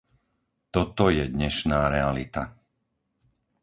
Toto 0.73 1.05
je 1.17 1.25
dnešná 1.37 1.81
realita. 1.95 2.43